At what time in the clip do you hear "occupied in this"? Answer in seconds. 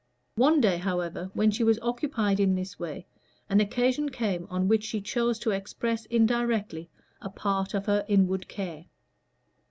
1.79-2.79